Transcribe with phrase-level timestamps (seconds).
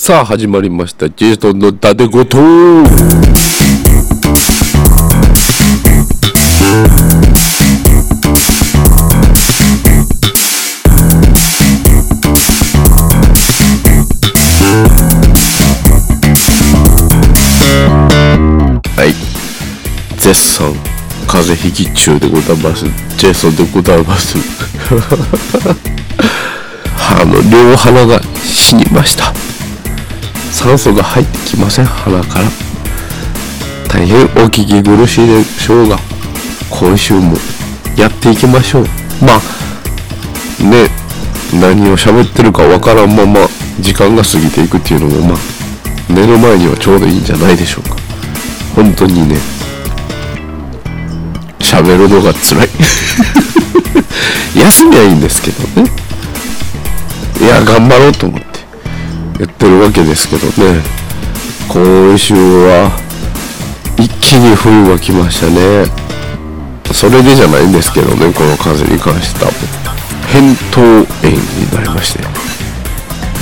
[0.00, 1.10] さあ始まりました。
[1.10, 2.44] ジェイソンのダデごとは
[19.04, 19.12] い。
[20.16, 20.72] 絶賛
[21.26, 22.84] 風邪ひき中でございます。
[23.16, 24.38] ジェイソンでございます。
[27.20, 29.37] あの両鼻が死にました。
[30.58, 32.44] 酸素が入ってきません鼻から。
[33.88, 35.96] 大変お聞き苦しいでしょうが
[36.68, 37.36] 今週も
[37.96, 38.82] やっていきましょう。
[39.22, 39.38] まあ
[40.64, 40.88] ね
[41.54, 43.46] 何を喋ってるかわからんまま
[43.78, 45.38] 時間が過ぎていくっていうのもまあ
[46.12, 47.96] 寝る前にはちょうどいいんじゃないでしょうか。
[48.74, 49.36] 本当にね
[51.60, 52.68] 喋るのが辛い。
[54.58, 55.88] 休みはいいんですけどね。
[57.40, 58.47] いや頑張ろうと思って。
[59.38, 60.82] 言ってるわけですけどね。
[61.68, 62.90] 今週は
[63.96, 65.86] 一気に冬が来ましたね。
[66.92, 69.52] それでじゃないんですけどねこの風に関しては。
[70.32, 72.20] 扁桃炎になりまして。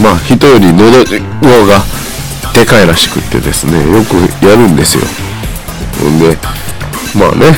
[0.03, 1.83] まあ人より喉上が
[2.53, 5.05] でかいらしくってですねよくやるんですよ。
[6.03, 6.36] ほんで
[7.19, 7.56] まあね。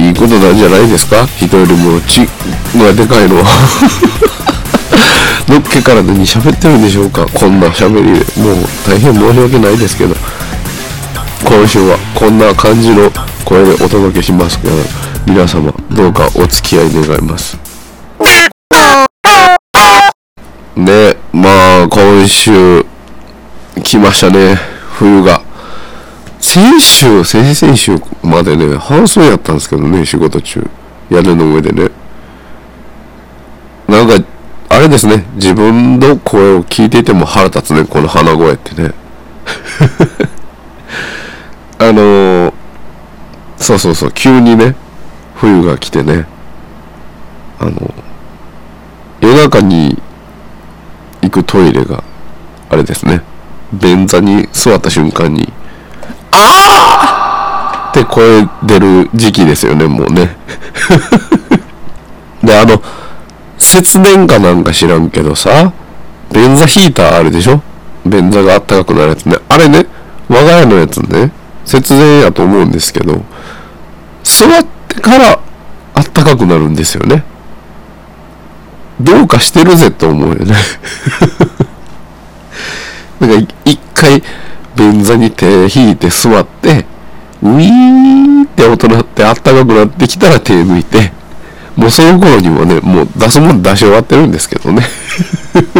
[0.00, 1.26] いいことなんじゃないですか？
[1.26, 2.26] 人よりも血
[2.78, 3.44] がでかいのは。
[5.48, 7.26] のっけから何喋ってるんでしょうか？
[7.26, 8.10] こんな喋り
[8.40, 10.14] もう大変申し訳ないですけど。
[11.44, 13.10] 今週はこんな感じの
[13.44, 14.74] 声でお届けしますけど
[15.26, 17.56] 皆様どうかお付き合い願います。
[20.76, 22.84] ねまあ今週
[23.82, 24.56] 来ましたね。
[24.98, 25.40] 冬が。
[26.40, 30.68] 先週先々週までね半袖やったんですけどね仕事中。
[31.08, 31.88] 屋根の上でね。
[33.86, 34.22] なんか
[34.78, 35.24] あれですね。
[35.34, 37.84] 自分の声を聞いていても腹立つね。
[37.84, 38.92] この鼻声ってね。
[41.80, 42.52] あのー、
[43.56, 44.12] そうそうそう。
[44.12, 44.76] 急にね
[45.34, 46.26] 冬が来てね。
[47.58, 47.92] あの
[49.20, 50.00] 夜中に
[51.22, 52.04] 行くトイレが
[52.70, 53.22] あれですね。
[53.72, 55.52] 便座に座った瞬間に
[56.30, 60.36] 「ああ!」って声出る時期ですよねもうね。
[62.44, 62.80] であの
[63.58, 65.72] 節電かなんか知らんけどさ、
[66.32, 67.60] 便座ヒーターあるでしょ？
[68.06, 69.36] 便座があったかくなるやつね。
[69.48, 69.86] あれね、
[70.28, 71.32] 我が家のやつね、
[71.64, 73.22] 節電やと思うんですけど、
[74.22, 75.40] 座ってから
[75.94, 77.24] あったかくなるんですよね。
[79.00, 80.54] どうかしてるぜと思うよね。
[83.20, 84.22] なんか一回
[84.76, 86.86] 便座に手引いて座って、
[87.42, 91.12] ウィーンって音鳴ってあったかくなってきたら手抜いて、
[91.78, 94.82] もうその頃にもね、もう出すもん出し終わってるんですけどね。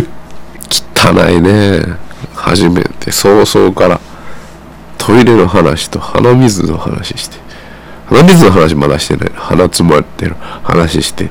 [0.95, 1.83] 汚いね。
[2.37, 4.01] 初めて早々から
[4.97, 7.39] トイレの話と鼻水の話して。
[8.07, 9.33] 鼻水の話まだしてない。
[9.35, 11.31] 鼻詰まってる話して。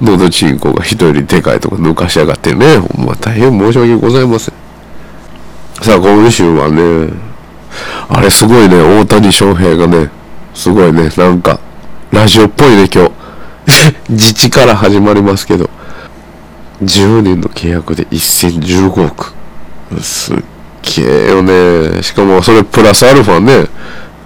[0.00, 2.78] 喉チンコが人よりでかいとか抜かしやがってね。
[2.78, 4.54] ほんま大変申し訳ございません。
[5.80, 7.08] さあ、今週はね、
[8.08, 10.10] あれすごいね、大谷翔平がね、
[10.54, 11.60] すごいね、なんか、
[12.10, 13.22] ラジオっぽいね、今日。
[14.08, 15.70] 自治から始まりますけど、
[16.82, 19.34] 10年の契約で1015億。
[20.00, 20.36] すっ
[20.96, 22.02] げえよね。
[22.02, 23.66] しかもそれプラスアルファね、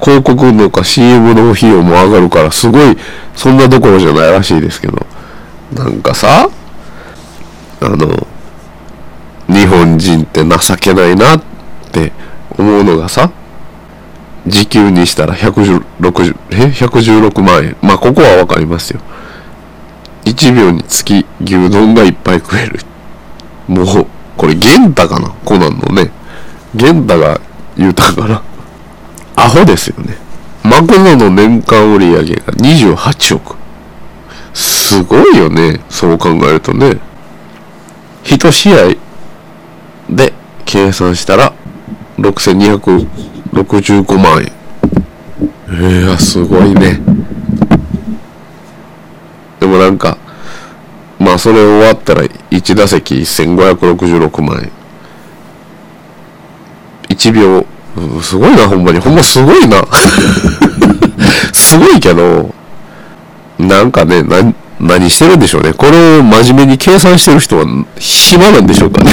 [0.01, 2.97] 広告のか CM の費用も上がるから、すごい、
[3.35, 5.07] そんなどころじゃないらしいですけど。
[5.75, 6.49] なんかさ、
[7.81, 8.27] あの、
[9.49, 11.43] 日本人って情けないなっ
[11.93, 12.13] て
[12.57, 13.31] 思うのがさ、
[14.47, 17.77] 時給にしたら116え？116万円。
[17.83, 19.01] まあ、ここはわかりますよ。
[20.27, 22.81] 1秒につき牛丼がいっぱい食える。
[23.69, 23.87] もう、
[24.37, 25.31] これ、玄太かな？
[25.45, 26.11] コナンのね。
[26.75, 27.41] 玄太が
[27.77, 28.43] 言うたから。
[29.37, 30.19] アホですよね。
[30.63, 33.57] マクドの年間売上が28億。
[34.53, 35.81] すごいよね。
[35.89, 36.99] そう考えるとね。
[38.25, 38.97] 一試合
[40.11, 40.33] で
[40.65, 41.53] 計算したら
[42.19, 44.51] 6265万円。
[46.03, 47.01] いや、すごいね。
[49.61, 50.19] でもなんか、
[51.39, 54.71] それ終わったら1打席1566万円。
[57.09, 57.67] 1秒、
[58.23, 58.99] すごいな、ほんまに。
[58.99, 59.83] ほんますごいな。
[61.53, 62.55] すごいけど、
[63.59, 65.73] なんかね、な、何してるんでしょうね。
[65.73, 67.65] これを真面目に計算してる人は
[67.99, 69.11] 暇なんでしょうかね。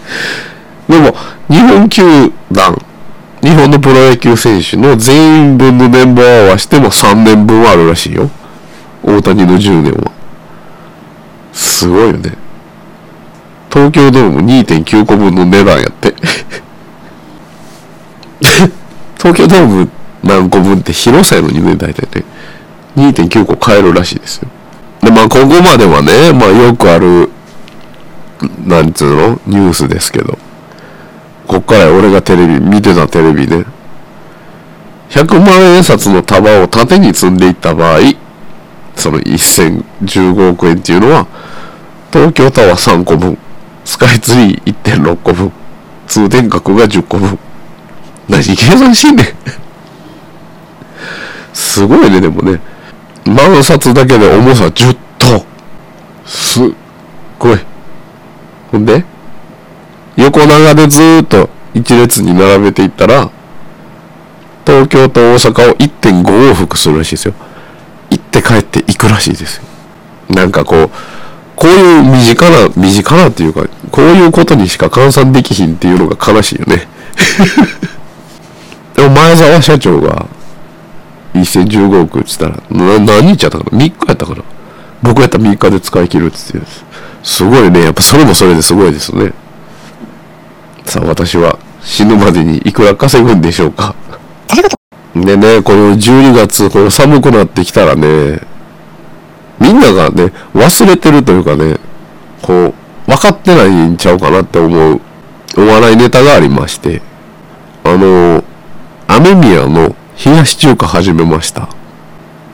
[0.88, 1.14] でも、
[1.48, 2.80] 日本球団、
[3.42, 8.30] 日本のプロ野球選手の全員分の年俸を合わせても3年分はあるらしいよ。
[9.02, 10.05] 大谷の10年は。
[11.76, 12.32] すごいよね。
[13.70, 16.14] 東京ドーム2.9個分の値段やって。
[19.18, 19.90] 東京ドーム
[20.22, 22.24] 何個分って広さやのにね大体ね。
[22.96, 24.48] 2.9個買えるらしいですよ。
[25.02, 27.28] でまあここまではねまあよくある
[28.64, 29.38] なんつうの？
[29.46, 30.38] ニュースですけど。
[31.46, 33.64] こっから俺がテレビ見てたテレビね
[35.10, 37.98] 100万円札の束を縦に積んでいった場合
[38.96, 41.26] その1015億円っていうのは
[42.12, 43.38] 東京タワー3個分。
[43.84, 45.52] スカイツリー1.6個分。
[46.06, 47.38] 通天閣が10個分。
[48.28, 49.26] 何計算しんねん。
[51.52, 52.60] すごいねでもね。
[53.24, 55.44] 万札だけで重さ10トン
[56.24, 56.68] すっ
[57.38, 57.58] ごい。
[58.70, 59.04] ほんで
[60.16, 63.30] 横長でずーっと一列に並べていったら
[64.64, 67.34] 東京と大阪を1.5往復するらしいですよ。
[68.10, 69.64] 行って帰って行くらしいですよ。
[70.30, 70.90] なんかこう
[71.56, 76.86] こういう身近な身近なっていうかこういうことにしか換算できひんっていうのが悲しいよね。
[78.94, 80.26] でも前澤社長が
[81.34, 84.42] 1015億っつったらな何日やったかな？3日やったかな？
[85.02, 86.66] 僕やったら3日で使い切るっつって
[87.22, 87.84] すごいね。
[87.84, 89.32] やっぱそれもそれですごいですね。
[90.84, 93.94] さあ私は死ぬまでにいくら稼ぐんでしょうか。
[95.14, 98.40] でねこの12月この寒くなってきたらね
[99.60, 101.78] みんながね忘れてるというかね
[102.42, 102.74] こ
[103.06, 105.00] う分かってないんちゃうかなって思う
[105.56, 107.00] お笑いネタがありまして
[107.84, 108.42] あの
[109.08, 109.94] 雨宮の
[110.24, 111.68] 冷やし中華始めました。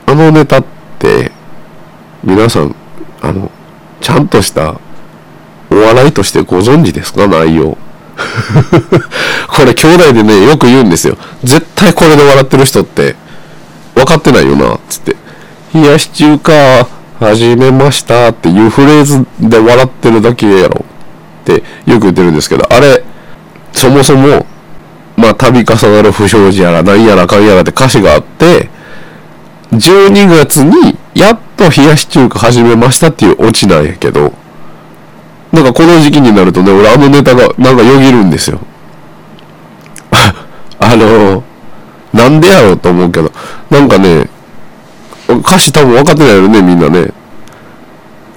[0.05, 0.65] あのネタっ
[0.99, 1.31] て
[2.23, 2.75] 皆さん
[3.21, 3.49] あの
[3.99, 4.79] ちゃんとした
[5.71, 7.27] お笑いとしてご存知ですか？
[7.27, 7.77] 内容。
[9.49, 11.17] これ兄弟でねよく言うんですよ。
[11.43, 13.15] 絶対これで笑ってる人って
[13.95, 15.15] 分かってないよなつって
[15.73, 16.87] 「冷やし中華
[17.19, 20.85] 始めました」っていうフレーズで笑ってるだけやろ
[21.41, 23.03] ってよく言ってるんですけどあれ
[23.71, 24.45] そもそも
[25.15, 28.69] まあ度重なる不祥事やら何やらかんやらって歌詞があって
[29.71, 34.33] 12月にやっと冷やし中華始めましたっていうオチなんやけど
[35.53, 38.59] なんかこの時期になるとね、俺あのネタがなんかよぎるんですよ。
[40.09, 41.43] あの、
[42.11, 43.31] なんでやろうと思うけど、
[43.69, 44.27] なんかね、
[45.45, 47.11] 歌詞多分分かってないよね、みんなね。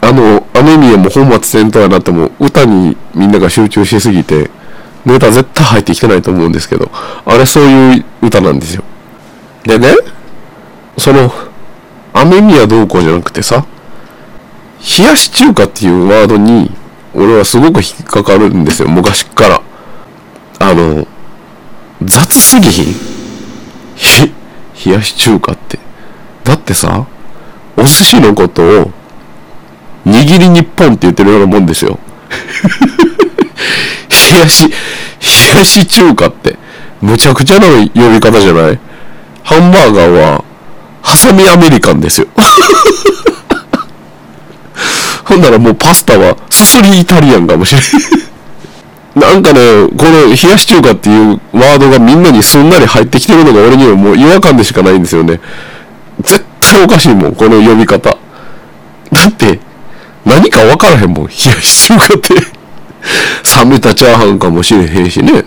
[0.01, 4.51] あの、アメミヤも本末転倒やなっても、歌にみんなが集中しすぎて、
[5.05, 6.91] ネタ絶対入ってきてないと思うんですけど、
[7.25, 8.83] あれそういう歌なんですよ。
[9.65, 9.95] でね、
[10.99, 11.33] その、
[12.13, 13.65] アメミヤどうこうじゃなくてさ、
[14.99, 16.71] 冷やし中華っていうワードに、
[17.15, 19.63] 俺はすごく引っかかるんですよ昔から
[20.59, 21.07] あの
[22.05, 24.35] 雑すぎひん？
[24.85, 25.79] 冷やし中華って
[26.47, 27.07] だってさ
[27.77, 28.91] お寿司のことを
[30.07, 31.99] 握り日本って言ってるようなもんですよ。
[34.31, 34.73] 冷やし冷
[35.59, 36.57] やし中華って
[37.01, 38.79] むちゃくちゃな呼び方じゃない？
[39.43, 40.45] ハンバーガーは
[41.03, 42.29] ハサミアメリカンですよ。
[45.25, 47.83] ほんならもうパスタはすすりイタリアンかもしれん。
[49.21, 49.61] なんかね、
[49.97, 55.41] この冷やし中華っていうワードがみんなにすんなり入ってきてるのが俺にはもう違和感でしかないんですよね。
[56.27, 58.11] 絶対おかしいもん、この呼び方。
[58.11, 58.19] だ
[59.29, 59.59] って、
[60.25, 62.35] 何か分からへんもん、 冷やし中華って。
[63.57, 65.45] 冷めたチャーハンかもしれへんしね。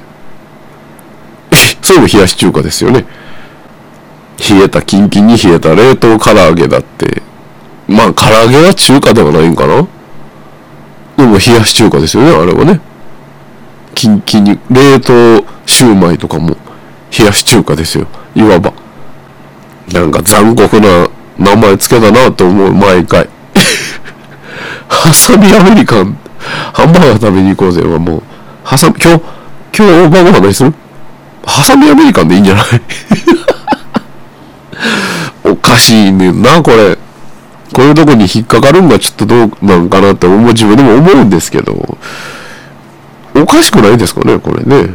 [1.82, 3.06] それも冷やし中華ですよね。
[4.50, 7.22] 冷えた、キンキンに冷えた冷凍唐揚げだって、
[7.88, 9.88] まあ、唐揚げは中華ではないんかな
[11.18, 12.80] でも冷やし中華ですよね、あれはね。
[13.96, 16.56] キンキンに、冷凍シューマイとかも
[17.18, 18.72] 冷やし中華ですよ、いわば。
[19.94, 23.28] なんか残酷な名前つけたなと思う、毎回。
[24.88, 26.18] ハサミアメリカン、
[26.74, 27.82] ハンバーガー食べに行こうぜ。
[27.82, 28.24] はもう、
[28.64, 29.22] ハサミ、今日、
[29.78, 30.74] 今日晩ご飯何する？
[31.46, 32.66] ハサミアメリカンでいいんじゃない？
[35.52, 36.98] おかしいねんな、これ。
[37.72, 41.98] こういうとこに引っかかるんがちょっとどうなんかなって思う自分でも思うんですけど、
[43.36, 44.90] おかしくないですかね、これね。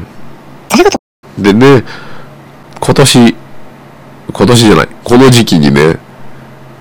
[1.39, 1.85] でね、
[2.81, 3.37] 今年、
[4.35, 5.97] 今年じゃない、この時期にね、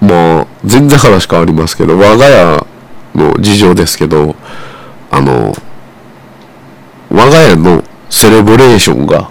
[0.01, 2.65] まあ、全然話変わりますけど、我が家
[3.13, 4.35] の事情ですけど、
[5.11, 5.53] あの、
[7.11, 9.29] 我が家のセレブレーションが、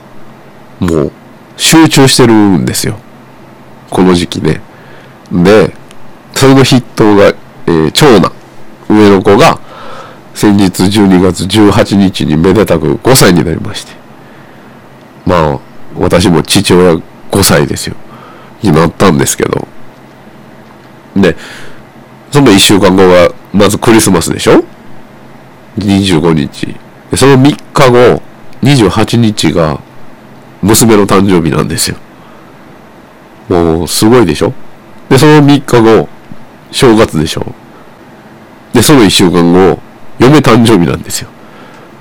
[0.79, 1.13] もう、
[1.57, 2.97] 集中してるんですよ。
[3.91, 4.61] この時期ね。
[5.33, 5.75] で、
[6.33, 7.35] それの筆頭が、
[7.67, 8.33] えー、長男、
[8.89, 9.59] 上の子が、
[10.33, 13.93] 先日12月18日にめでたく5歳になりまして。
[15.27, 15.59] まあ、
[15.99, 17.97] 私も父親5歳ですよ。
[18.63, 19.69] になったんですけど。
[21.17, 21.37] で、
[22.31, 24.65] その1週間後が、まずクリスマスでしょ
[25.79, 26.75] ？25日。
[27.11, 28.23] でその3日後、
[28.63, 29.81] 28日が
[30.63, 31.97] 娘の誕生日なんですよ。
[33.49, 34.55] もう、すごいでしょ？
[35.11, 36.09] で、その3日後、
[36.71, 37.45] 正月でしょ？
[38.73, 39.79] で、その1週間後、
[40.19, 41.29] 嫁誕生日なんですよ。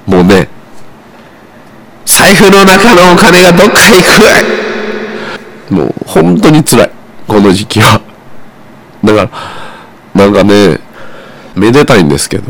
[0.05, 0.47] もうね、
[2.05, 4.70] 財布の中のお金がどっか行く
[5.71, 6.91] もう、本当に辛い。
[7.27, 8.01] この時期は。
[9.03, 9.29] だか
[10.13, 10.79] ら、なんかね、
[11.55, 12.43] めでたいんですけど、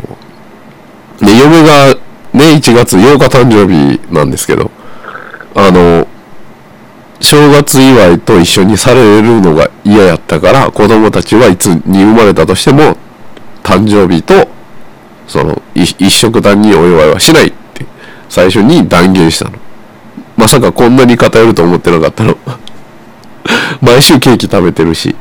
[1.20, 1.94] で、嫁が
[2.32, 4.70] ね、1月8日誕生日なんですけど、
[5.54, 6.06] あの、
[7.20, 12.96] 正月祝いと一緒にされるのが嫌やったから、子供たちはいつに生まれたとしても、
[13.62, 14.48] 誕生日と、
[15.28, 17.86] その、一色単にお祝いはしないって
[18.28, 19.52] 最初に断言したの。
[20.36, 22.36] まさかこんなに偏ると思ってなかったの。
[23.80, 25.14] 毎週ケーキ食べてるし。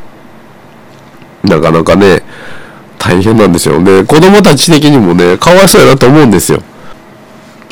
[1.43, 2.23] なかなかね、
[2.99, 3.81] 大変なんですよ。
[3.83, 6.61] で、子供たち的にもね、かわいそうやなと思うんですよ。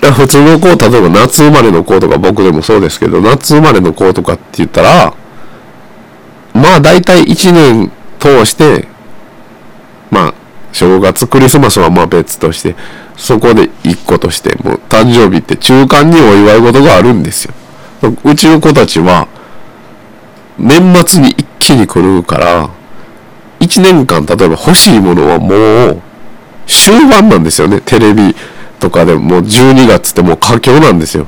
[0.02, 5.14] 普通の子、例えば夏生まれの子とか僕でもそうですけど、夏生まれの子とかって言ったら、
[6.54, 8.88] まあ大体1年通して、
[10.10, 10.34] まあ
[10.72, 12.76] 正月、クリスマスはまあ別として、
[13.18, 17.54] そこで1個として、もう誕生日って中間にお祝い事があるんですよ。
[18.24, 19.28] うちの子たちは、
[20.60, 22.70] 年末に一気に来るから、
[23.60, 26.02] 1年間例えば欲しいものはもう
[26.68, 27.82] 終盤なんですよね。
[27.82, 28.36] テレビ
[28.80, 31.28] とかでもう12月ってもう佳境なんですよ。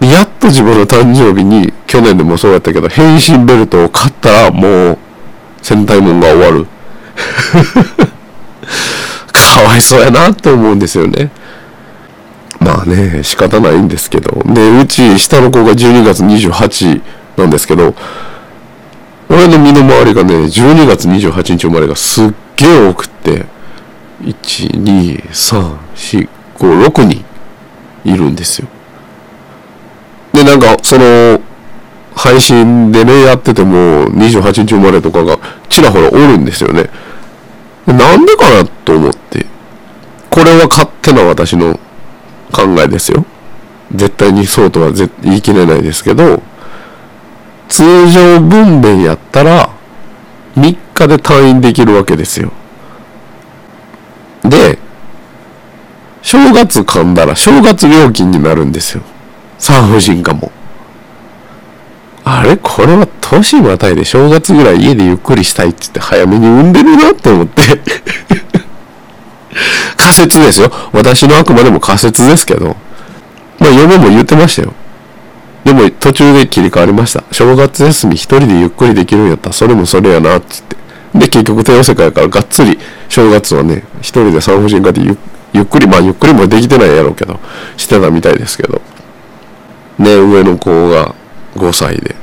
[0.00, 4.98] やっと自分の誕生日に、去年でもそうやったけど、変身ベルトを買ったらもう
[5.62, 6.66] 戦隊もんが終わる。
[9.32, 11.30] かわいそうやなって思うんですよね。
[12.58, 14.42] まあね、仕方ないんですけど。
[14.46, 17.00] で、うち下の子が12月28
[17.36, 17.94] なんですけど、
[19.28, 23.46] 俺の身の回りがね、12月28日生まれがすっげえ多くって、
[24.22, 27.24] 1、2、3、4、5、6人
[28.04, 28.68] いるんですよ。
[30.32, 31.40] で、なんか、その、
[32.14, 36.90] 配信でね、やってても、28日生まれとかがちらほらおるんですよね。
[37.86, 39.46] なんでかなと思って。
[40.30, 41.78] これは勝手な私の
[42.52, 43.24] 考えですよ。
[43.94, 46.42] 絶対にそうとは言い切れないですけど、
[47.68, 49.70] 通常分娩やったら
[50.56, 52.52] 3日で退院できるわけですよ。
[54.44, 54.78] で、
[56.22, 59.02] 正月噛んだら正月料金になるんですよ。
[59.58, 60.52] 産婦人科も。
[62.24, 67.62] あれこれは年またいで正月ぐらい家でゆっくりしたいって言って早めに産んでるなって思って
[69.96, 70.70] 仮説ですよ。
[70.92, 72.76] 私のあくまでも仮説ですけど。
[73.58, 74.74] まあ嫁も言ってましたよ。
[75.64, 77.22] でも途中で切り替わりました。
[77.32, 80.76] 正月休み一人でゆっくりできるんやったらそれもそれやなっつって。
[81.14, 82.78] で、結局帝王世界からがっつり
[83.08, 85.16] 正月はね、一人で産婦人科でゆ
[85.52, 87.38] ゆっくり、まあゆっくりもできてないやろうけど、
[87.76, 88.80] してたみたいですけど。
[89.98, 91.14] ね、上の子が
[91.54, 92.16] 5歳で、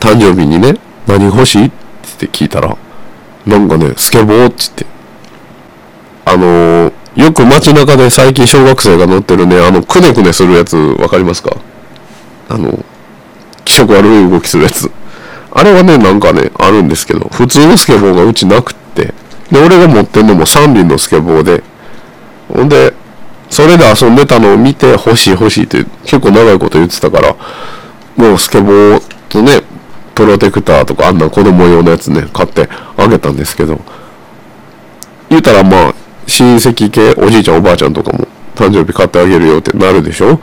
[0.00, 0.74] 誕生日にね、
[1.06, 1.70] 何欲しいっ
[2.18, 2.76] て聞いたら、
[3.46, 4.86] なんかね、スケボーって言って、
[6.24, 11.56] あのー、よく街中で最近小学生が乗ってるね、あの、くねくねするやつわかりますか？
[12.48, 12.84] あの、
[13.64, 14.90] 気色悪い動きするやつ。
[15.52, 19.14] あれはね、なんかね、あるんですけど、普通のスケボーがうちなくって、
[19.50, 21.62] で、俺が持ってんのも三輪のスケボーで、
[22.52, 22.92] ほんで、
[23.48, 27.36] それで遊んでたのを見て欲しい欲しいって結構長いこと言ってたから、
[28.16, 29.62] もうスケボーとね、
[30.14, 33.80] プロテクターとかあんな子供用のやつね、買ってあげたんですけど、
[35.30, 35.94] 言うたらまあ、
[36.26, 40.40] 親戚系、おじいちゃんおばあちゃんとかも誕生日買ってあげるよってなるでしょ？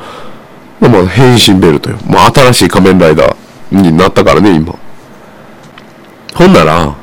[0.89, 1.97] まあ、変身ベルトよ。
[2.05, 4.75] まあ、新しい仮面ライダーになったからね、今。
[6.33, 6.95] ほんなら、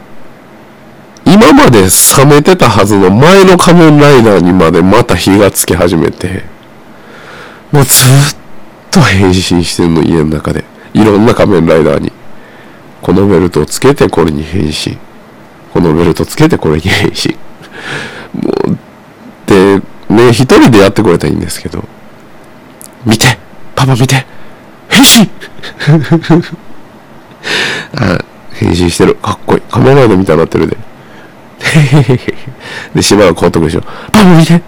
[1.25, 1.83] 今まで
[2.17, 6.45] 冷めてたはずの前の仮面ライダーにまでまた火がつき始めて、
[7.71, 8.37] もうずっ
[8.91, 10.65] と変身してんの、家の中で。
[10.93, 12.13] いろんな仮面ライダーに。
[13.01, 14.99] このベルトをつけてこれに変身。
[15.73, 17.37] このベルトつけてこれに変身。
[18.35, 18.79] もう、
[19.47, 21.85] で、ね、一人でやってくれたらいいんですけど、
[23.07, 23.39] 見て
[23.81, 24.27] パパ見て
[24.91, 25.31] 変身
[27.97, 28.23] あ
[28.53, 29.15] 変身してる。
[29.15, 29.63] かっこいい。
[29.71, 30.77] 仮面ライダーみたいになってるで。
[32.95, 33.81] で、しばらくほっとくでしょ。
[34.13, 34.61] パパ見て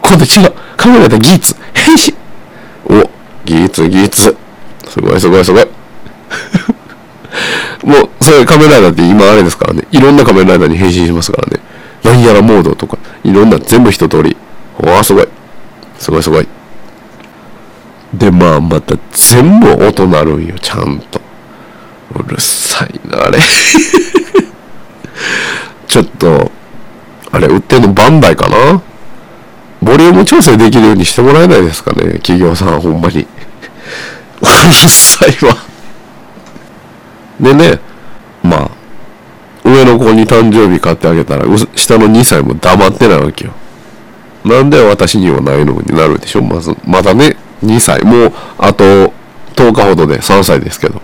[0.00, 0.52] 今度違う。
[0.76, 2.14] 仮面ライダーギーツ変身
[2.86, 3.10] お、
[3.44, 4.36] ギーツ、ギーツ。
[4.88, 5.66] すごいすごいすごい。
[7.84, 9.82] もう、それ仮面ライダーって今あれですからね。
[9.90, 11.58] いろんな仮面ライダーに変身しますからね。
[12.04, 14.36] なんやらモードとか、いろんな全部一通り。
[14.78, 15.28] わあ、すごい。
[15.98, 16.46] すごいすごい。
[18.14, 21.20] で、まあ、また全部音鳴るんよ、ちゃんと。
[22.14, 23.38] うるさいな、あれ。
[25.86, 26.50] ちょっと、
[27.32, 28.82] あれ、売ってんのバンダイかな？
[29.82, 33.20] ボリューム調整できるようにしてもらえないですかね企業さんほんまに。
[34.42, 35.56] うるさいわ。
[37.40, 37.78] でね
[38.42, 38.70] まあ
[39.64, 43.52] 上の子に誕生日買ってあげたら下の2歳も黙ってないわけよ。
[44.44, 46.42] なんで私にはないのになるでしょ？
[46.42, 48.04] まずまだね2歳。
[48.04, 48.84] もうあと
[49.54, 51.00] 10日ほどで3歳ですけど。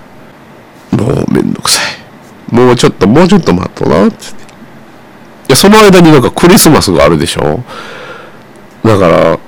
[0.93, 2.55] もうめんどくさい。
[2.55, 4.17] もうちょっともうちょっと待っとなって。
[4.17, 4.29] い
[5.49, 7.63] やその間になんかクリスマスがあるでしょ？
[8.83, 9.39] だから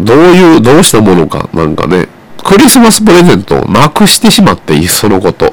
[0.00, 2.08] どういうどうしたものかなんかね。
[2.44, 5.52] クリスマスプレゼントをなくしてしまっていっそのこと。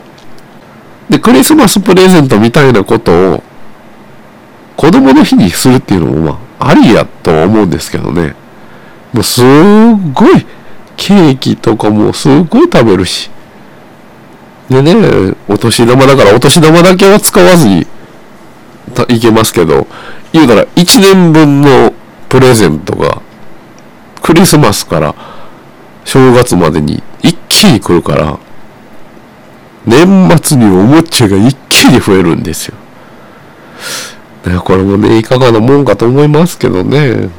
[1.10, 3.44] でクリスマスプレゼントみたいなことを
[4.78, 8.36] 子供の日にするっていうのもまあありやと思うんですけどね。
[9.16, 9.46] もうすっ
[10.14, 10.46] ごい
[10.98, 13.32] ケーキとかもすっごい食べるし
[14.70, 17.88] でねお年玉だからお年玉だけは使わずに
[19.08, 19.88] いけますけど
[20.34, 21.94] 言うたら1年分の
[22.28, 23.22] プレゼントが
[24.22, 25.16] クリスマスから
[26.04, 28.38] 正月までに一気に来るから
[29.86, 32.76] 年末におもちゃが一気に増えるんですよ。
[34.64, 37.30] これもね、いかがなもんかと思いますけどね。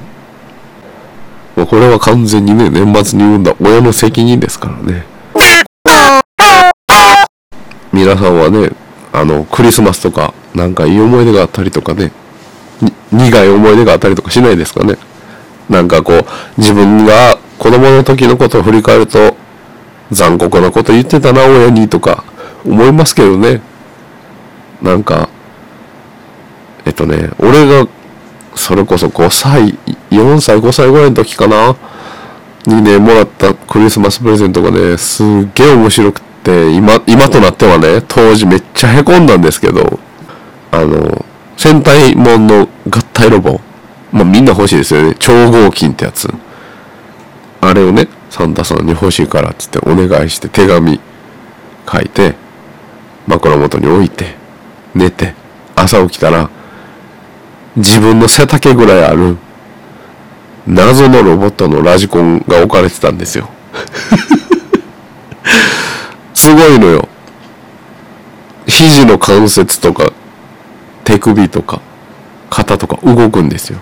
[1.65, 5.07] これは完全にね、年末に産んだ親の責任ですからね。
[7.93, 8.71] 皆さんはね、
[9.11, 12.13] あの、クリスマスとか、なんかいい思い出があったりとかね、
[13.11, 14.99] 苦い思い出があったりとかしないですかね。
[15.71, 16.25] なんかこう、
[16.59, 19.37] 自分が子供の時のことを振り返ると、
[20.11, 22.23] 残酷なこと言ってたな、親にとか、
[22.67, 23.63] 思いますけどね。
[24.83, 25.31] なんか、
[26.85, 27.89] えっとね、俺が、
[28.57, 29.79] それこそ5歳、
[30.11, 31.77] 4歳、5歳ぐらいの時かな、
[32.67, 40.01] にね、もらったクリスマスプレゼントがね、すっげえ面白くって、今、今となってはね、当時めっちゃ凹んだんですけど、
[40.73, 41.25] あの、
[41.57, 43.61] 戦隊もんの合体ロボ。
[44.13, 45.15] まあみんな欲しいですよね。
[45.19, 46.29] 超合金ってやつ。
[47.61, 51.01] あれをね、サンタさんに欲しいからっつってお願いして手紙
[51.91, 52.35] 書いて、
[53.27, 54.37] 枕元に置いて、
[54.95, 55.35] 寝て、
[55.75, 56.51] 朝起きたら、
[57.77, 59.37] 自分の背丈ぐらいある、
[60.67, 63.51] 謎のロボットのラジコンが置かれてたんですよ。
[66.35, 67.09] すごいのよ。
[68.67, 70.11] 肘の関節とか、
[71.05, 71.81] 手首とか、
[72.49, 73.79] 肩とか動くんですよ。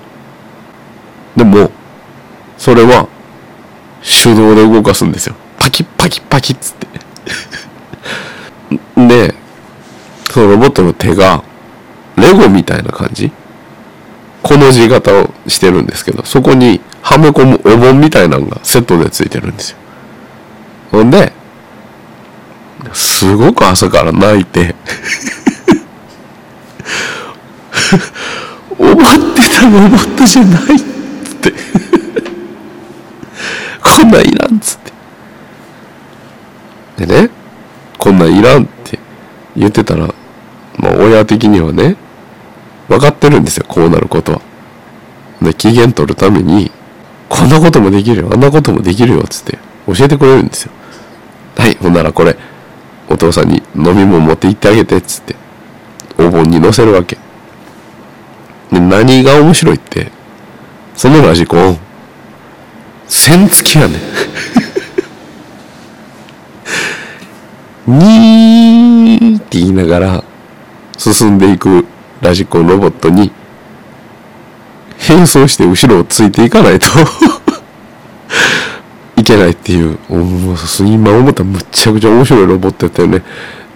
[1.37, 1.70] でも、
[2.59, 3.09] それは、
[4.02, 5.37] 手動で動かすんですよ。
[5.59, 6.88] パキッパキッパキッつって。
[9.07, 9.35] で、
[10.30, 11.42] そのロボットの手が、
[12.16, 13.30] レゴみたいな感じ？
[14.44, 19.78] この字型をしてるんですけど、そこにはめ込むお盆みたいなのがセットでついてるんですよ。
[20.92, 21.33] ほんで、
[22.92, 24.76] すごく朝から泣いて
[28.78, 28.96] 思っ
[29.35, 30.94] てたロボットじゃないっ
[31.48, 31.52] って
[33.83, 34.78] こんないらんっつっ
[36.96, 37.30] てでね
[37.98, 38.98] こんないらんって
[39.57, 40.07] 言ってたら
[40.78, 41.96] まあ親的にはね
[42.88, 44.40] 分かってるんですよこうなることは。
[45.42, 46.70] で機嫌取るために
[47.29, 50.73] こんなこともできるよあんなこともできるよつって教えてくれるんですよ。
[51.57, 52.37] はいほんならこれ
[53.09, 55.37] お父さんに飲み物持って行ってあげてつって
[56.18, 57.18] お盆に乗せるわけ。
[58.73, 60.11] で何が面白いって
[60.97, 61.79] そのラジコン
[63.07, 63.99] 線付きやね
[67.87, 70.25] にーって言いながら
[70.97, 71.87] 進んでいく
[72.24, 73.30] ラジコンロボットに
[74.96, 76.87] 変装して後ろをついていかないと
[79.20, 79.98] いけないっていう。
[80.08, 83.22] もう今思ったむっちゃくちゃ面白いロボットやったよね。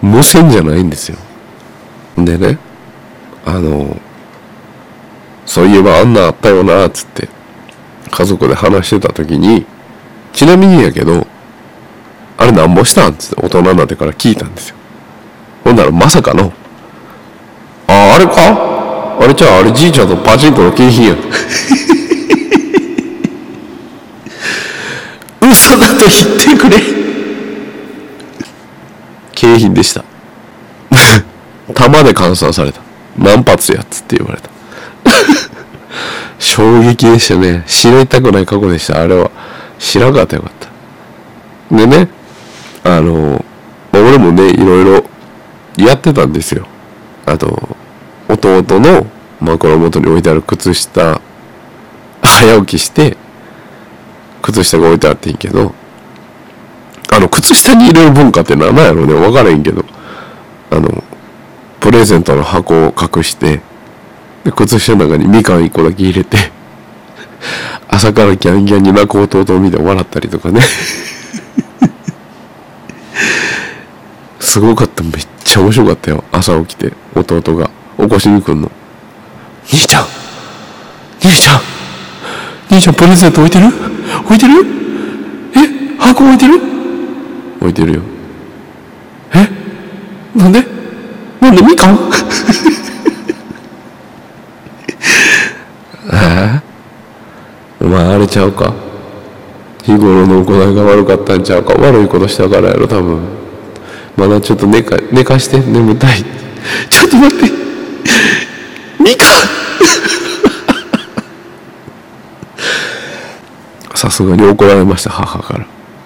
[0.01, 1.17] 無線じゃないんですよ。
[2.17, 2.57] でね
[3.45, 3.95] あの
[5.45, 7.29] そういえばあんなあったよなっつって
[8.11, 9.65] 家族で話してた時に
[10.33, 11.25] ちなみにやけど
[12.37, 13.15] あれなんぼしたん？
[13.15, 14.75] つって大人になってから聞いたんですよ。
[15.63, 16.51] ほんならまさかの
[18.19, 19.17] れか？
[19.21, 21.15] あれじゃああれじいちゃんとパチンコの景品や。
[25.41, 26.77] 嘘だと言ってくれ。
[29.33, 30.03] 景品でした。
[31.73, 32.81] 弾で換算された。
[33.17, 34.49] 何発やつって言われた。
[36.39, 37.63] 衝撃でしたね。
[37.67, 39.01] 知りたくない過去でした。
[39.01, 39.31] あれは。
[39.79, 41.75] 知らんかったよかった。
[41.75, 42.07] でね
[42.83, 43.43] あの
[43.93, 45.03] 俺もねいろいろ
[45.77, 46.65] やってたんですよ。
[47.25, 47.68] あと
[48.47, 49.05] 弟の
[49.41, 51.21] 枕元に置いてある靴下
[52.21, 53.17] 早起きして
[54.41, 55.73] 靴下が置いてあっていいけど
[57.11, 59.13] あの靴下に入れる文化って何なんやろうね。
[59.13, 59.83] 分からへんけど
[60.71, 61.03] あの
[61.79, 63.61] プレゼントの箱を隠して
[64.43, 66.37] で靴下の中にみかん1個だけ入れて
[67.87, 70.61] 朝からギャンギャンに泣く弟を見て笑ったりとかね。
[74.39, 75.03] すごかった。
[75.03, 76.23] めっちゃ面白かったよ。
[76.31, 77.69] 朝起きて弟が。
[77.99, 78.71] 起こしに来んの。
[79.71, 80.05] 兄ちゃん。
[81.21, 81.59] 兄ちゃん。
[82.71, 83.67] 兄ちゃんプレゼント置いてる？
[84.25, 84.53] 置いてる？
[85.55, 85.97] え？
[85.99, 86.61] 箱置いてる？
[87.59, 88.01] 置いてるよ。
[89.33, 89.49] え？
[90.37, 90.65] なんで？
[91.41, 91.61] なんで？
[91.61, 91.95] みかん？
[96.11, 96.63] ああ
[97.81, 98.73] お前あれちゃうか？
[99.83, 101.73] 日頃の行いが悪かったんちゃうか？
[101.73, 103.19] 悪いことしたからやろ多分。
[104.15, 106.23] まだちょっと寝か寝かして眠たい。
[106.89, 107.58] ちょっと待って
[108.99, 109.27] みかん
[113.95, 115.65] さすがに怒られました母から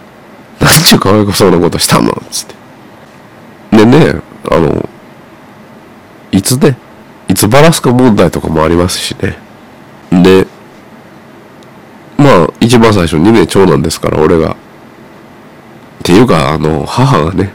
[0.60, 2.56] 「なんちゅうかわいそうなことしたの?」っつって。
[3.78, 4.16] でね
[4.50, 4.90] あの
[6.32, 6.78] いつね
[7.28, 9.38] いつバラすか問題とかもありますしね。
[10.12, 10.48] で
[12.18, 14.52] まあ一番最初にね長男ですから俺が。
[14.52, 14.56] っ
[16.06, 17.54] ていうかあの母がね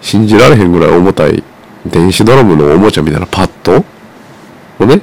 [0.00, 1.42] 信じられへんぐらい重たい
[1.84, 3.84] 電子ドラムのおもちゃみたいなパッド
[4.78, 5.00] をね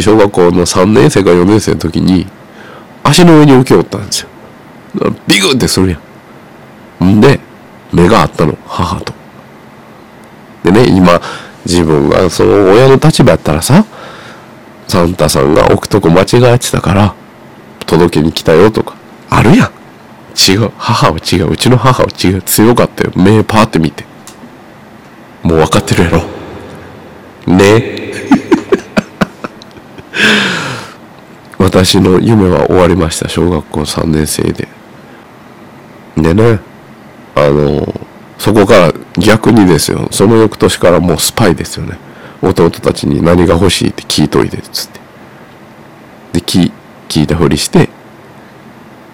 [0.00, 2.26] 小学校の3年生か4年生の時に
[3.04, 4.28] 足の上に置きおったんですよ。
[5.26, 6.00] ビグってするや
[7.00, 7.16] ん。
[7.18, 7.38] んで
[7.92, 8.56] 目があったの。
[8.66, 9.12] 母と。
[10.64, 11.20] でね今
[11.64, 13.84] 自分がその親の立場やったらさ
[14.88, 17.14] サンタさんが置くとこ間違えてたから
[17.86, 18.96] 届けに来たよとか
[19.30, 19.70] あるやん。
[20.38, 20.70] 違う。
[20.76, 21.50] 母は違う。
[21.50, 22.42] うちの母は違う。
[22.42, 23.12] 強かったよ。
[23.16, 24.04] 目パーって見て。
[25.42, 26.37] もう分かってるやろ。
[27.48, 28.12] ね。
[31.58, 34.68] 私の夢は終わりました小学校3年生で。
[36.16, 36.60] でね
[37.34, 37.94] あの
[38.38, 40.08] そこから逆にですよ。
[40.10, 41.98] その翌年からもうスパイですよね。
[42.42, 45.00] 弟たちに何が欲しいって聞いといてっつって。
[46.32, 46.72] で聞
[47.08, 47.88] 聞いたふりして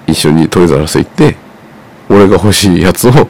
[0.06, 1.36] 一緒にトイザらス行って
[2.08, 3.28] 俺が欲しいやつを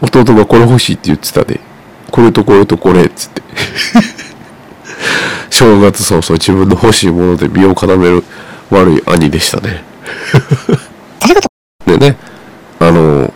[0.00, 1.67] 弟がこれ欲しいって言ってたで。
[2.10, 3.42] これとこれとこれっつって。
[5.50, 8.22] 正月早々自分の欲しいもので身を固める
[8.70, 9.82] 悪い兄でしたね。
[11.86, 12.16] でね
[12.78, 13.32] あの、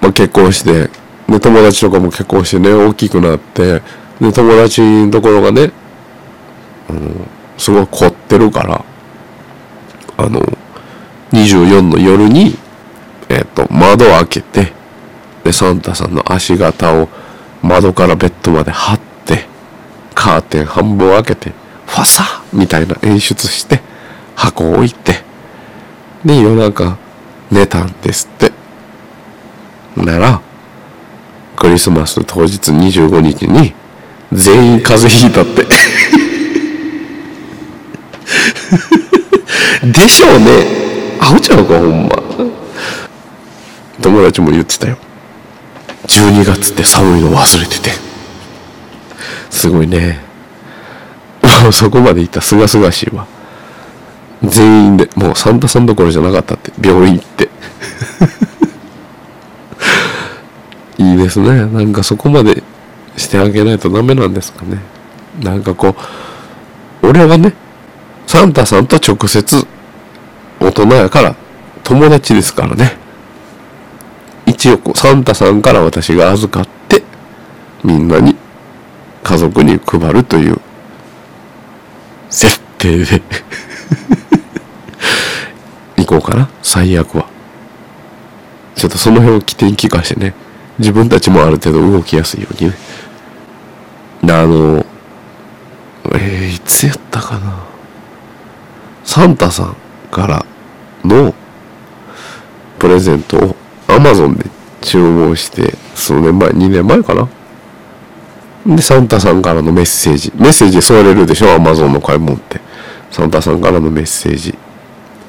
[0.00, 0.90] まあ、結婚して
[1.28, 3.82] で友達とかも結婚してね大きくなって
[4.20, 5.72] で友達のところがね、
[6.88, 8.84] うん、すごい凝ってるから
[10.16, 10.40] あの
[11.32, 12.56] 24の夜に、
[13.28, 14.72] えっ、ー、と窓を開けて
[15.44, 17.08] でサンタさんの足型を
[17.62, 19.46] 窓からベッドまで張って
[20.14, 21.52] カーテン半分開けて
[21.86, 23.80] ファサみたいな演出して
[24.36, 25.22] 箱を置いて
[26.24, 26.98] で夜中
[27.50, 28.52] 寝たんですって。
[29.96, 30.40] なら
[31.56, 33.74] クリスマス当日25日に
[34.32, 35.66] 全員風邪ひいたって。
[39.90, 40.66] でしょうね。
[41.20, 42.16] アホちゃうかほんま。
[44.00, 44.96] 友達も言ってたよ。
[46.08, 47.90] 12月って寒いの忘れてて。
[49.50, 50.20] すごいね。
[51.62, 52.40] も うそこまでいった。
[52.40, 53.26] すがすがしいわ。
[54.42, 56.72] 全員でもうサンタさんどころじゃなかったって。
[56.80, 57.48] 病院行って。
[61.02, 61.66] いいですね。
[61.66, 62.62] なんかそこまで
[63.16, 64.78] してあげないとダメなんですかね。
[65.42, 65.94] なんかこ
[67.02, 67.52] う俺はね
[68.26, 69.66] サンタさんと直接
[70.60, 71.36] 大人やから
[71.84, 73.07] 友達ですからね。
[74.58, 77.04] 一応サンタさんから私が預かって
[77.84, 78.34] みんなに
[79.22, 80.60] 家族に配るという
[82.28, 83.22] 設定で。
[85.96, 86.48] 行こうかな。
[86.60, 87.26] 最悪は。
[88.74, 90.34] ちょっとその辺を起点聞かしてね。
[90.80, 92.76] 自分たちもある程度動きやすいようにね。
[94.24, 94.84] あの
[96.14, 97.54] えー、いつやったかな。
[99.04, 99.76] サンタさん
[100.10, 100.44] から
[101.04, 101.32] の
[102.80, 103.56] プレゼントを
[103.88, 104.44] アマゾンで
[104.80, 107.28] 注文して数年前2年前かな。
[108.76, 110.32] でサンタさんからのメッセージ。
[110.36, 111.54] メッセージ添えれるでしょ？
[111.54, 112.60] アマゾンの買い物って。
[113.10, 114.56] サンタさんからのメッセージ。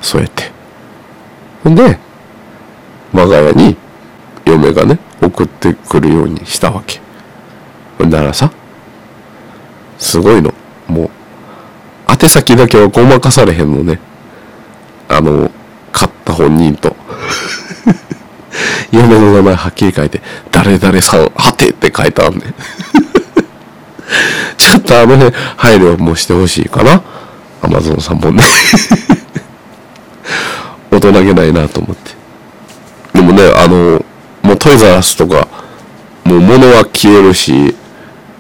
[0.02, 0.52] 添えて。
[1.64, 1.98] ほんで
[3.14, 3.78] 我が家に
[4.46, 7.00] 嫁がね送ってくるようにしたわけ。
[7.98, 8.52] ほんならさ
[9.98, 10.54] すごいの。
[10.88, 11.10] もう
[12.12, 14.00] 宛先だけはごまかされへんのね。
[15.08, 15.50] あの
[15.92, 16.96] 買った本人と。
[18.92, 22.42] 嫁の名前はっきり書いて誰々さんはてって書いてあんねん
[24.58, 27.02] ちょっとあの辺配慮もしてほしいかな。
[27.62, 28.44] アマゾンさんもね。
[30.92, 32.12] 大人げないなと思って。
[33.14, 34.04] でもねあの
[34.42, 35.48] もうトイザラスとか
[36.24, 37.76] もう物は消えるし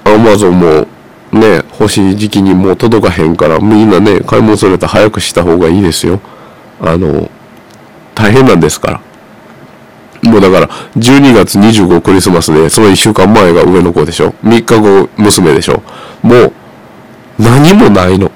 [0.04, 0.88] アマゾンも
[1.32, 6.20] ね欲しい時期にもう届かへんからみんなね買い物すると早くした方がいいですよ。
[6.82, 7.30] あの
[8.16, 9.02] 大変なんですから。
[10.30, 15.82] もうだから12月25クリスマスでその1週間前が上の子でしょ？3日後娘でしょ？
[16.22, 16.54] もう
[17.40, 18.32] 何もないの。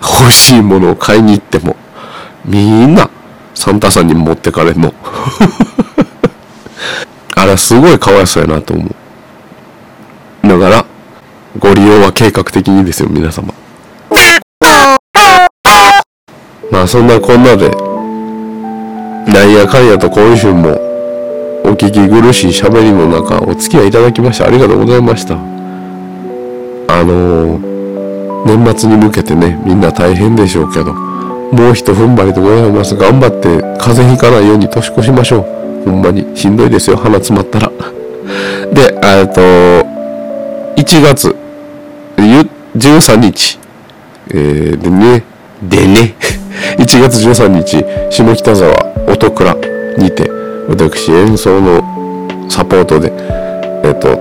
[0.00, 1.76] 欲しいものを買いに行っても。
[2.44, 3.08] みんな
[3.54, 4.92] サンタさんに持ってかれんの。
[7.36, 10.48] あれすごいかわいそうやなと思う。
[10.48, 10.84] だから
[11.58, 13.54] ご利用は計画的にですよ皆様。
[16.70, 17.70] まあそんなこんなで
[19.32, 20.91] なんやかんやと今週も
[21.64, 25.34] お聞き苦しい喋りの中お付き合いいただきましてありがとうございました。
[25.34, 25.38] あ
[27.04, 32.96] のー、年末に向けてねみんな大変でしょうけどもうひと踏ん張りでございます。
[32.96, 35.40] 頑張って風邪ひかないように年越しましょ
[35.86, 35.90] う。
[35.90, 36.96] ほんまにしんどいですよ。
[36.96, 37.70] 鼻詰まったら。
[38.72, 39.40] でえっと
[40.76, 41.36] 1月
[42.16, 43.58] 13日、
[44.30, 45.24] えー、でね
[45.62, 46.14] でね。
[46.78, 49.56] 1月13日下北沢音倉
[49.98, 50.31] にて。
[50.72, 53.12] 私演奏のサポートで
[53.84, 54.16] えっ、と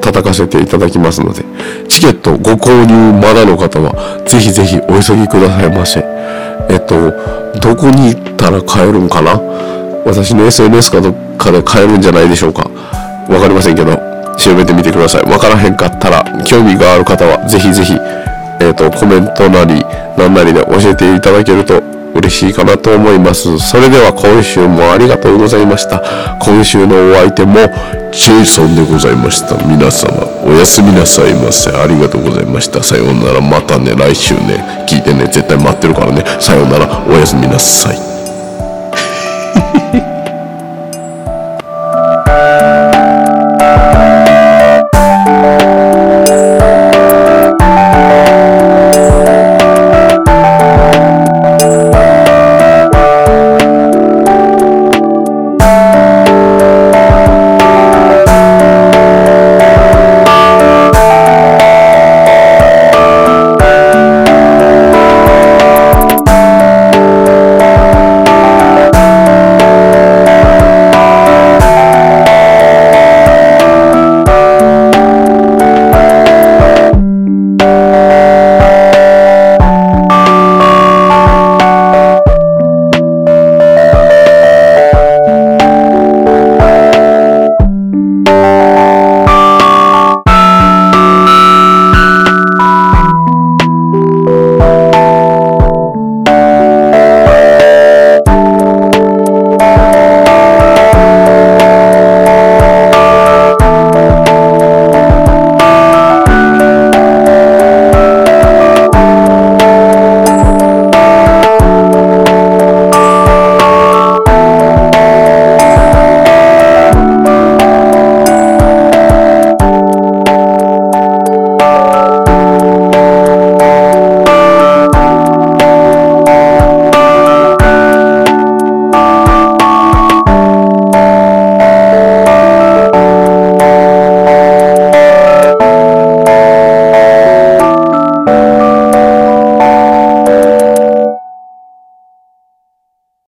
[0.00, 1.44] 叩かせていただきますので
[1.88, 6.00] チケットご購入まだの方はぜひぜひお急ぎくださいませ。
[6.68, 7.12] えっ、と
[7.60, 9.40] どこに行ったら買えるんかな？
[10.04, 12.68] 私の SNS かどっかで買えるんじゃないでしょうか。
[13.28, 13.94] わかりませんけど
[14.36, 15.22] 調べてみてください。
[15.30, 17.94] わからへんかったら興味がある方はぜひぜひ
[18.60, 19.84] えっ、とコメントなり
[20.18, 21.80] 何なりで教えていただけると
[22.14, 23.58] 嬉しいかなと思います。
[23.58, 26.02] それでは今週もありがとうございました。
[26.40, 27.54] 今週のお相手も
[28.12, 29.56] ジェイソンでございました。
[29.66, 31.70] 皆様おやすみなさいませ。
[31.70, 32.82] ありがとうございました。
[32.82, 33.40] さようなら。
[33.40, 36.24] またね、来週ね、聞いてね、絶対待ってるからね。
[36.40, 37.04] さようなら。
[37.06, 38.11] おやすみなさい。